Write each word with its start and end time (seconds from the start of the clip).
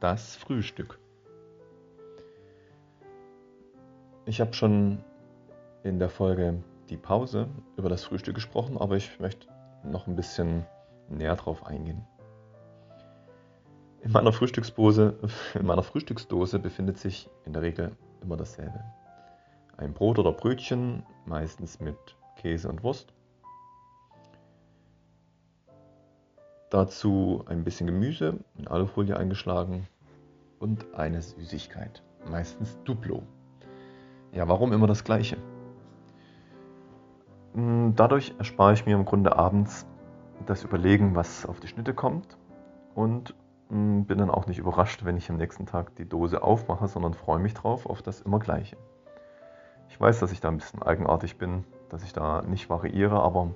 Das 0.00 0.36
Frühstück. 0.36 0.98
Ich 4.26 4.40
habe 4.40 4.52
schon 4.52 5.02
in 5.82 5.98
der 5.98 6.08
Folge 6.08 6.62
die 6.88 6.96
Pause 6.96 7.48
über 7.76 7.88
das 7.88 8.04
Frühstück 8.04 8.36
gesprochen, 8.36 8.78
aber 8.78 8.96
ich 8.96 9.18
möchte 9.18 9.48
noch 9.82 10.06
ein 10.06 10.14
bisschen 10.14 10.64
näher 11.08 11.34
drauf 11.34 11.66
eingehen. 11.66 12.06
In 14.02 14.12
meiner 14.12 14.32
Frühstücksdose, 14.32 15.18
in 15.54 15.66
meiner 15.66 15.82
Frühstücksdose 15.82 16.60
befindet 16.60 16.98
sich 16.98 17.28
in 17.44 17.52
der 17.52 17.62
Regel 17.62 17.96
immer 18.22 18.36
dasselbe. 18.36 18.84
Ein 19.76 19.94
Brot 19.94 20.18
oder 20.20 20.32
Brötchen, 20.32 21.04
meistens 21.26 21.80
mit 21.80 21.96
Käse 22.36 22.68
und 22.68 22.84
Wurst. 22.84 23.12
Dazu 26.70 27.44
ein 27.46 27.64
bisschen 27.64 27.86
Gemüse 27.86 28.40
in 28.58 28.68
Alufolie 28.68 29.16
eingeschlagen 29.16 29.88
und 30.58 30.94
eine 30.94 31.22
Süßigkeit, 31.22 32.02
meistens 32.30 32.76
Duplo. 32.84 33.22
Ja, 34.32 34.48
warum 34.48 34.74
immer 34.74 34.86
das 34.86 35.02
gleiche? 35.02 35.38
Hm, 37.54 37.94
dadurch 37.96 38.34
erspare 38.38 38.74
ich 38.74 38.84
mir 38.84 38.96
im 38.96 39.06
Grunde 39.06 39.36
abends 39.36 39.86
das 40.44 40.62
Überlegen, 40.62 41.14
was 41.14 41.46
auf 41.46 41.58
die 41.58 41.68
Schnitte 41.68 41.94
kommt 41.94 42.36
und 42.94 43.34
hm, 43.70 44.04
bin 44.04 44.18
dann 44.18 44.30
auch 44.30 44.46
nicht 44.46 44.58
überrascht, 44.58 45.06
wenn 45.06 45.16
ich 45.16 45.30
am 45.30 45.38
nächsten 45.38 45.64
Tag 45.64 45.96
die 45.96 46.06
Dose 46.06 46.42
aufmache, 46.42 46.86
sondern 46.86 47.14
freue 47.14 47.38
mich 47.38 47.54
drauf 47.54 47.86
auf 47.86 48.02
das 48.02 48.20
immer 48.20 48.40
gleiche. 48.40 48.76
Ich 49.88 49.98
weiß, 49.98 50.20
dass 50.20 50.32
ich 50.32 50.40
da 50.40 50.48
ein 50.48 50.58
bisschen 50.58 50.82
eigenartig 50.82 51.38
bin, 51.38 51.64
dass 51.88 52.02
ich 52.02 52.12
da 52.12 52.42
nicht 52.42 52.68
variiere, 52.68 53.22
aber 53.22 53.54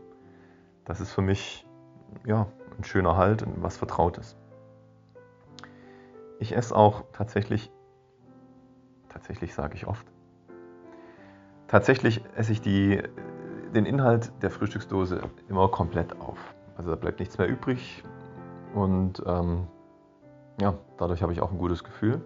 das 0.87 1.03
ist 1.03 1.13
für 1.13 1.21
mich 1.21 1.67
ja, 2.27 2.47
ein 2.79 2.85
schöner 2.85 3.17
Halt 3.17 3.43
und 3.43 3.63
was 3.63 3.77
Vertrautes. 3.77 4.37
Ich 6.39 6.57
esse 6.57 6.75
auch 6.75 7.05
tatsächlich, 7.13 7.71
tatsächlich 9.09 9.55
sage 9.55 9.75
ich 9.75 9.87
oft, 9.87 10.07
tatsächlich 11.69 12.25
esse 12.37 12.53
ich 12.53 12.61
die, 12.61 13.03
den 13.75 13.87
Inhalt 13.87 14.33
der 14.43 14.51
Frühstücksdose 14.51 15.21
immer 15.49 15.69
komplett 15.69 16.21
auf. 16.21 16.39
Also 16.77 16.91
da 16.91 16.97
bleibt 16.97 17.21
nichts 17.21 17.39
mehr 17.39 17.49
übrig 17.49 18.03
und 18.75 19.23
ähm, 19.27 19.69
ja, 20.61 20.75
dadurch 20.99 21.23
habe 21.23 21.33
ich 21.33 21.41
auch 21.41 21.53
ein 21.53 21.59
gutes 21.59 21.85
Gefühl, 21.85 22.21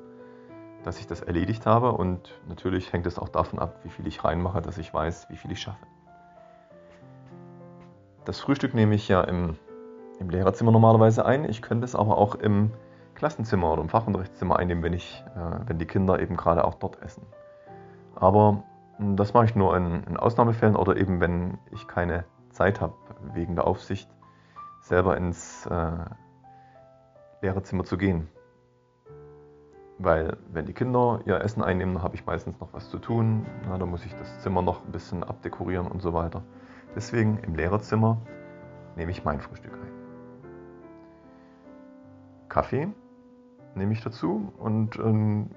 dass 0.85 0.99
ich 0.99 1.07
das 1.07 1.21
erledigt 1.21 1.67
habe 1.67 1.93
und 1.93 2.41
natürlich 2.49 2.93
hängt 2.93 3.07
es 3.07 3.19
auch 3.19 3.29
davon 3.29 3.59
ab, 3.59 3.81
wie 3.83 3.89
viel 3.89 4.07
ich 4.07 4.25
reinmache, 4.25 4.63
dass 4.63 4.79
ich 4.79 4.95
weiß, 4.95 5.29
wie 5.31 5.37
viel 5.37 5.53
ich 5.53 5.61
schaffe. 5.61 5.85
Das 8.25 8.41
Frühstück 8.41 8.75
nehme 8.75 8.95
ich 8.95 9.09
ja 9.09 9.21
im 9.23 9.57
im 10.19 10.31
Lehrerzimmer 10.31 10.73
normalerweise 10.73 11.25
ein. 11.25 11.45
Ich 11.45 11.63
könnte 11.63 11.85
es 11.85 11.95
aber 11.95 12.19
auch 12.19 12.35
im 12.35 12.71
Klassenzimmer 13.15 13.73
oder 13.73 13.83
im 13.83 13.89
Fachunterrichtszimmer 13.89 14.57
einnehmen, 14.59 14.83
wenn, 14.83 14.93
ich, 14.93 15.25
äh, 15.35 15.69
wenn 15.69 15.79
die 15.79 15.87
Kinder 15.87 16.21
eben 16.21 16.37
gerade 16.37 16.65
auch 16.65 16.75
dort 16.75 17.03
essen. 17.03 17.27
Aber 18.15 18.63
hm, 18.99 19.17
das 19.17 19.35
mache 19.35 19.47
ich 19.47 19.55
nur 19.55 19.77
in, 19.77 20.05
in 20.05 20.17
Ausnahmefällen 20.17 20.77
oder 20.77 20.97
eben, 20.97 21.21
wenn 21.21 21.59
ich 21.71 21.89
keine 21.89 22.25
Zeit 22.51 22.81
habe, 22.81 22.95
wegen 23.35 23.55
der 23.55 23.67
Aufsicht 23.67 24.09
selber 24.81 25.17
ins 25.17 25.67
äh, 25.67 25.93
Lehrerzimmer 27.43 27.85
zu 27.85 27.99
gehen. 27.99 28.29
Weil 29.99 30.37
wenn 30.53 30.67
die 30.67 30.75
Kinder 30.75 31.21
ihr 31.25 31.41
Essen 31.41 31.63
einnehmen, 31.63 32.03
habe 32.03 32.17
ich 32.17 32.27
meistens 32.27 32.61
noch 32.61 32.73
was 32.73 32.91
zu 32.91 32.99
tun. 32.99 33.47
Na, 33.67 33.79
da 33.79 33.87
muss 33.87 34.05
ich 34.05 34.15
das 34.15 34.41
Zimmer 34.41 34.61
noch 34.61 34.85
ein 34.85 34.93
bisschen 34.93 35.25
abdekorieren 35.25 35.87
und 35.87 36.03
so 36.03 36.13
weiter. 36.13 36.43
Deswegen 36.95 37.39
im 37.39 37.55
Lehrerzimmer 37.55 38.19
nehme 38.95 39.11
ich 39.11 39.25
mein 39.25 39.41
Frühstück 39.41 39.73
ein. 39.73 39.96
Kaffee 42.57 42.89
nehme 43.75 43.93
ich 43.93 44.03
dazu 44.03 44.51
und 44.57 44.97
ähm, 44.97 45.51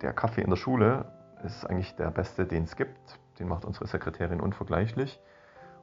der 0.00 0.14
Kaffee 0.14 0.40
in 0.40 0.48
der 0.48 0.56
Schule 0.56 1.04
ist 1.44 1.66
eigentlich 1.66 1.94
der 1.96 2.10
beste, 2.10 2.46
den 2.46 2.64
es 2.64 2.74
gibt. 2.74 3.18
Den 3.38 3.48
macht 3.48 3.66
unsere 3.66 3.86
Sekretärin 3.86 4.40
unvergleichlich. 4.40 5.20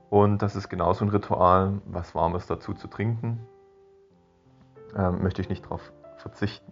Und 0.10 0.42
das 0.42 0.56
ist 0.56 0.68
genauso 0.68 1.06
ein 1.06 1.10
Ritual, 1.10 1.82
was 1.86 2.16
Warmes 2.16 2.48
dazu 2.48 2.74
zu 2.74 2.88
trinken. 2.88 3.46
Ähm, 4.98 5.22
möchte 5.22 5.44
ich 5.44 5.50
nicht 5.50 5.66
darauf 5.66 5.94
verzichten. 6.18 6.72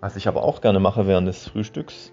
Was 0.00 0.16
ich 0.16 0.26
aber 0.26 0.42
auch 0.42 0.62
gerne 0.62 0.80
mache 0.80 1.06
während 1.06 1.28
des 1.28 1.46
Frühstücks, 1.46 2.10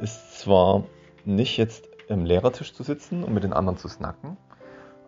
ist 0.00 0.40
zwar 0.40 0.84
nicht 1.26 1.58
jetzt 1.58 1.86
im 2.08 2.24
Lehrertisch 2.24 2.72
zu 2.72 2.84
sitzen 2.84 3.22
und 3.22 3.34
mit 3.34 3.44
den 3.44 3.52
anderen 3.52 3.76
zu 3.76 3.88
snacken, 3.88 4.38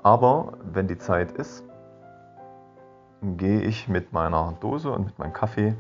aber 0.03 0.59
wenn 0.63 0.87
die 0.87 0.99
Zeit 0.99 1.33
ist, 1.33 1.65
gehe 3.37 3.61
ich 3.61 3.89
mit 3.89 4.13
meiner 4.13 4.55
Dose 4.61 4.91
und 4.91 5.07
mit 5.07 5.19
meinem 5.19 5.33
Kaffee 5.33 5.75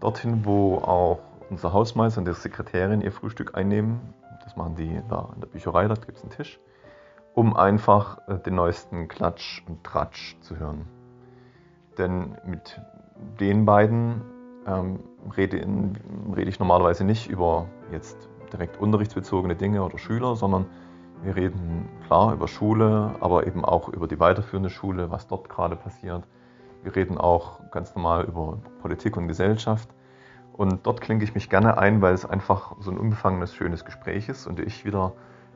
dorthin, 0.00 0.44
wo 0.44 0.76
auch 0.76 1.18
unser 1.50 1.72
Hausmeister 1.72 2.20
und 2.20 2.28
die 2.28 2.34
Sekretärin 2.34 3.00
ihr 3.00 3.12
Frühstück 3.12 3.56
einnehmen. 3.56 4.00
Das 4.44 4.56
machen 4.56 4.76
die 4.76 5.00
da 5.08 5.30
in 5.34 5.40
der 5.40 5.48
Bücherei, 5.48 5.88
dort 5.88 6.06
gibt 6.06 6.18
es 6.18 6.24
einen 6.24 6.32
Tisch, 6.32 6.60
um 7.34 7.56
einfach 7.56 8.18
äh, 8.28 8.38
den 8.38 8.54
neuesten 8.54 9.08
Klatsch 9.08 9.62
und 9.66 9.84
Tratsch 9.84 10.36
zu 10.40 10.58
hören. 10.58 10.86
Denn 11.98 12.38
mit 12.46 12.80
den 13.40 13.64
beiden 13.64 14.22
ähm, 14.66 15.00
rede, 15.36 15.66
rede 16.34 16.48
ich 16.48 16.60
normalerweise 16.60 17.04
nicht 17.04 17.28
über 17.28 17.66
jetzt 17.90 18.28
direkt 18.52 18.80
unterrichtsbezogene 18.80 19.56
Dinge 19.56 19.82
oder 19.82 19.98
Schüler, 19.98 20.36
sondern 20.36 20.66
wir 21.22 21.34
reden 21.34 21.88
klar 22.06 22.32
über 22.32 22.46
Schule, 22.46 23.16
aber 23.20 23.46
eben 23.46 23.64
auch 23.64 23.88
über 23.88 24.06
die 24.06 24.20
weiterführende 24.20 24.70
Schule, 24.70 25.10
was 25.10 25.26
dort 25.26 25.48
gerade 25.48 25.74
passiert 25.74 26.24
wir 26.82 26.94
reden 26.94 27.18
auch 27.18 27.70
ganz 27.70 27.94
normal 27.94 28.24
über 28.24 28.58
Politik 28.80 29.16
und 29.16 29.28
Gesellschaft. 29.28 29.88
Und 30.52 30.86
dort 30.86 31.00
klinke 31.00 31.24
ich 31.24 31.34
mich 31.34 31.50
gerne 31.50 31.78
ein, 31.78 32.02
weil 32.02 32.14
es 32.14 32.26
einfach 32.26 32.74
so 32.80 32.90
ein 32.90 32.98
unbefangenes, 32.98 33.54
schönes 33.54 33.84
Gespräch 33.84 34.28
ist 34.28 34.46
und 34.46 34.58
ich 34.58 34.84
wieder 34.84 35.12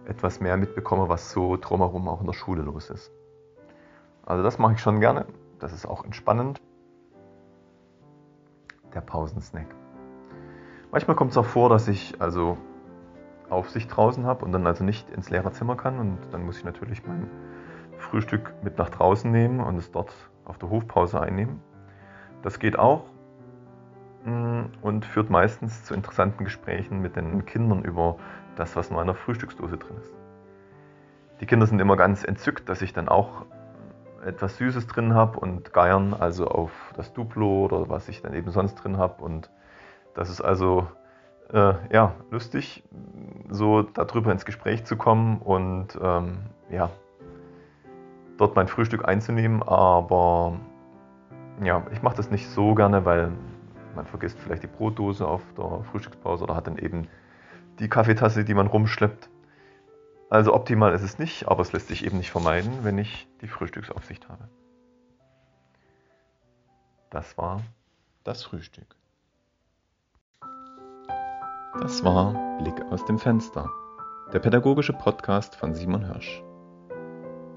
etwas 0.06 0.40
mehr 0.40 0.56
mitbekomme, 0.56 1.08
was 1.08 1.32
so 1.32 1.56
drumherum 1.56 2.08
auch 2.08 2.20
in 2.20 2.26
der 2.26 2.34
Schule 2.34 2.62
los 2.62 2.90
ist. 2.90 3.10
Also 4.24 4.42
das 4.42 4.58
mache 4.58 4.74
ich 4.74 4.80
schon 4.80 5.00
gerne. 5.00 5.26
Das 5.58 5.72
ist 5.72 5.86
auch 5.86 6.04
entspannend. 6.04 6.60
Der 8.94 9.00
Pausensnack. 9.00 9.66
Manchmal 10.90 11.16
kommt 11.16 11.30
es 11.30 11.36
auch 11.38 11.46
vor, 11.46 11.68
dass 11.68 11.88
ich 11.88 12.20
also 12.20 12.58
Aufsicht 13.48 13.94
draußen 13.94 14.26
habe 14.26 14.44
und 14.44 14.52
dann 14.52 14.66
also 14.66 14.84
nicht 14.84 15.08
ins 15.10 15.30
Lehrerzimmer 15.30 15.76
kann 15.76 15.98
und 15.98 16.18
dann 16.30 16.44
muss 16.44 16.58
ich 16.58 16.64
natürlich 16.64 17.06
mein 17.06 17.30
Frühstück 17.98 18.52
mit 18.62 18.78
nach 18.78 18.90
draußen 18.90 19.30
nehmen 19.30 19.60
und 19.60 19.76
es 19.76 19.90
dort 19.90 20.12
auf 20.44 20.58
der 20.58 20.70
Hofpause 20.70 21.20
einnehmen. 21.20 21.60
Das 22.42 22.58
geht 22.58 22.78
auch 22.78 23.04
mm, 24.24 24.62
und 24.82 25.04
führt 25.04 25.30
meistens 25.30 25.84
zu 25.84 25.94
interessanten 25.94 26.44
Gesprächen 26.44 27.00
mit 27.00 27.16
den 27.16 27.44
Kindern 27.46 27.84
über 27.84 28.16
das, 28.56 28.76
was 28.76 28.90
in 28.90 28.96
meiner 28.96 29.14
Frühstücksdose 29.14 29.76
drin 29.76 29.96
ist. 30.00 30.14
Die 31.40 31.46
Kinder 31.46 31.66
sind 31.66 31.80
immer 31.80 31.96
ganz 31.96 32.24
entzückt, 32.24 32.68
dass 32.68 32.82
ich 32.82 32.92
dann 32.92 33.08
auch 33.08 33.46
etwas 34.24 34.56
Süßes 34.58 34.86
drin 34.86 35.14
habe 35.14 35.40
und 35.40 35.72
geiern 35.72 36.14
also 36.14 36.46
auf 36.46 36.70
das 36.96 37.12
Duplo 37.12 37.64
oder 37.64 37.88
was 37.88 38.08
ich 38.08 38.22
dann 38.22 38.34
eben 38.34 38.50
sonst 38.50 38.76
drin 38.76 38.96
habe. 38.96 39.22
Und 39.22 39.50
das 40.14 40.30
ist 40.30 40.40
also 40.40 40.86
äh, 41.52 41.74
ja, 41.90 42.14
lustig, 42.30 42.84
so 43.48 43.82
darüber 43.82 44.32
ins 44.32 44.44
Gespräch 44.44 44.84
zu 44.84 44.96
kommen 44.96 45.38
und 45.38 45.98
ähm, 46.00 46.38
ja, 46.70 46.90
dort 48.42 48.56
mein 48.56 48.66
Frühstück 48.66 49.06
einzunehmen, 49.06 49.62
aber 49.62 50.58
ja, 51.62 51.86
ich 51.92 52.02
mache 52.02 52.16
das 52.16 52.30
nicht 52.30 52.48
so 52.48 52.74
gerne, 52.74 53.04
weil 53.04 53.30
man 53.94 54.04
vergisst 54.04 54.38
vielleicht 54.40 54.64
die 54.64 54.68
Brotdose 54.68 55.26
auf 55.26 55.42
der 55.56 55.84
Frühstückspause 55.84 56.42
oder 56.42 56.56
hat 56.56 56.66
dann 56.66 56.76
eben 56.76 57.06
die 57.78 57.88
Kaffeetasse, 57.88 58.44
die 58.44 58.54
man 58.54 58.66
rumschleppt. 58.66 59.28
Also 60.28 60.54
optimal 60.54 60.92
ist 60.92 61.02
es 61.02 61.20
nicht, 61.20 61.46
aber 61.46 61.62
es 61.62 61.72
lässt 61.72 61.88
sich 61.88 62.04
eben 62.04 62.16
nicht 62.16 62.32
vermeiden, 62.32 62.72
wenn 62.82 62.98
ich 62.98 63.28
die 63.42 63.48
Frühstücksaufsicht 63.48 64.28
habe. 64.28 64.48
Das 67.10 67.38
war 67.38 67.60
das 68.24 68.42
Frühstück. 68.42 68.96
Das 71.80 72.02
war 72.02 72.58
Blick 72.58 72.80
aus 72.90 73.04
dem 73.04 73.18
Fenster 73.18 73.70
der 74.32 74.40
pädagogische 74.40 74.94
Podcast 74.94 75.54
von 75.54 75.74
Simon 75.74 76.06
Hirsch. 76.06 76.42